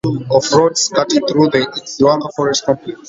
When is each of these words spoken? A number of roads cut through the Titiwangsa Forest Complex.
A 0.03 0.07
number 0.07 0.33
of 0.35 0.51
roads 0.53 0.87
cut 0.89 1.11
through 1.11 1.49
the 1.51 1.59
Titiwangsa 1.59 2.33
Forest 2.35 2.65
Complex. 2.65 2.99